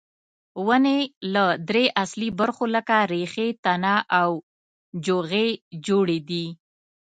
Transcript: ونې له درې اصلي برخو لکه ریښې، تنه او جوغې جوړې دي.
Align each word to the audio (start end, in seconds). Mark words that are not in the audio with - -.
ونې 0.67 0.99
له 1.33 1.43
درې 1.69 1.85
اصلي 2.03 2.29
برخو 2.39 2.65
لکه 2.75 2.95
ریښې، 3.11 3.47
تنه 3.63 3.93
او 4.19 4.29
جوغې 5.05 5.47
جوړې 5.87 6.19
دي. 6.29 6.45